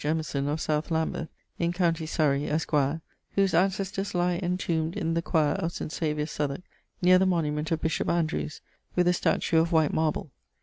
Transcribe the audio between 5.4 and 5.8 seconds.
of